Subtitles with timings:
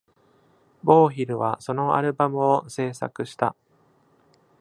[0.81, 3.55] ボーヒルはそのアルバムを制作した。